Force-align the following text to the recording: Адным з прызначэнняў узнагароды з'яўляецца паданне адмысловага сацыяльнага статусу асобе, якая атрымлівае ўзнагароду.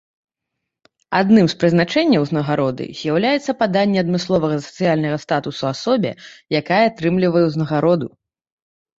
Адным 1.17 1.45
з 1.51 1.57
прызначэнняў 1.63 2.21
узнагароды 2.25 2.83
з'яўляецца 2.99 3.51
паданне 3.59 3.99
адмысловага 4.03 4.57
сацыяльнага 4.69 5.17
статусу 5.25 5.63
асобе, 5.73 6.11
якая 6.61 6.81
атрымлівае 6.89 7.43
ўзнагароду. 7.49 8.07